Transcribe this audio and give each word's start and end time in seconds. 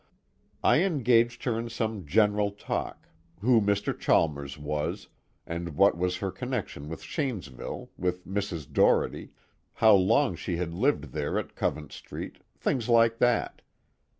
I 0.63 0.81
engaged 0.81 1.43
her 1.43 1.59
in 1.59 1.69
some 1.69 2.07
general 2.07 2.49
talk: 2.49 3.07
who 3.41 3.61
Dr. 3.61 3.93
Chalmers 3.93 4.57
was, 4.57 5.09
and 5.45 5.75
what 5.75 5.95
was 5.95 6.17
her 6.17 6.31
connection 6.31 6.89
with 6.89 7.03
Shanesville, 7.03 7.91
with 7.99 8.25
Mrs. 8.25 8.73
Doherty, 8.73 9.29
how 9.73 9.93
long 9.93 10.35
she 10.35 10.57
had 10.57 10.73
lived 10.73 11.11
there 11.13 11.37
at 11.37 11.55
Covent 11.55 11.91
Street, 11.91 12.39
things 12.59 12.89
like 12.89 13.19
that. 13.19 13.61